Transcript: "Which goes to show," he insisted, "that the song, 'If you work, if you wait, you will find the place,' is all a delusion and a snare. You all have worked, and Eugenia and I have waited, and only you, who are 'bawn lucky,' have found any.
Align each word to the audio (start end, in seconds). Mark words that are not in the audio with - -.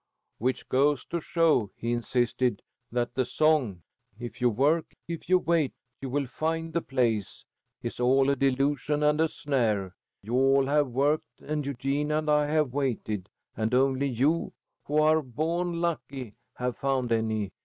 "Which 0.39 0.67
goes 0.67 1.05
to 1.09 1.21
show," 1.21 1.69
he 1.77 1.91
insisted, 1.91 2.63
"that 2.91 3.13
the 3.13 3.23
song, 3.23 3.83
'If 4.19 4.41
you 4.41 4.49
work, 4.49 4.95
if 5.07 5.29
you 5.29 5.37
wait, 5.37 5.73
you 6.01 6.09
will 6.09 6.25
find 6.25 6.73
the 6.73 6.81
place,' 6.81 7.45
is 7.83 7.99
all 7.99 8.31
a 8.31 8.35
delusion 8.35 9.03
and 9.03 9.21
a 9.21 9.27
snare. 9.27 9.93
You 10.23 10.33
all 10.33 10.65
have 10.65 10.87
worked, 10.87 11.41
and 11.41 11.63
Eugenia 11.63 12.17
and 12.17 12.31
I 12.31 12.47
have 12.47 12.73
waited, 12.73 13.29
and 13.55 13.75
only 13.75 14.07
you, 14.07 14.53
who 14.85 14.97
are 14.99 15.21
'bawn 15.21 15.79
lucky,' 15.81 16.33
have 16.55 16.77
found 16.77 17.11
any. 17.11 17.51